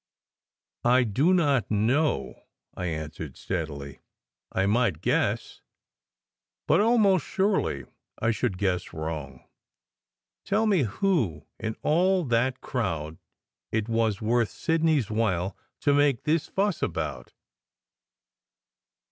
"I 0.83 1.03
do 1.03 1.31
not 1.31 1.69
know," 1.69 2.47
I 2.73 2.87
answered 2.87 3.37
steadily. 3.37 3.99
"I 4.51 4.65
might 4.65 4.99
guess 5.01 5.61
but 6.65 6.81
almost 6.81 7.23
surely 7.23 7.85
I 8.19 8.31
should 8.31 8.57
guess 8.57 8.93
wrong. 8.93 9.47
Tell 10.43 10.65
me 10.65 10.81
who, 10.85 11.45
in 11.59 11.75
all 11.83 12.23
that 12.25 12.61
crowd, 12.61 13.19
it 13.71 13.87
was 13.87 14.23
worth 14.23 14.49
Sidney 14.49 14.97
s 14.97 15.11
while 15.11 15.55
to 15.81 15.93
make 15.93 16.23
this 16.23 16.47
fuss 16.47 16.81
about." 16.81 17.33